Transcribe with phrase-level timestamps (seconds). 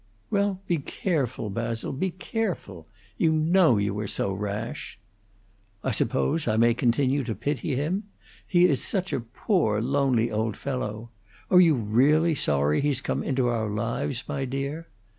[0.31, 2.87] "Well, be careful, Basil; be careful.
[3.19, 4.97] You know you are so rash."
[5.83, 8.05] "I suppose I may continue to pity him?
[8.47, 11.11] He is such a poor, lonely old fellow.
[11.51, 14.87] Are you really sorry he's come into our lives, my dear?"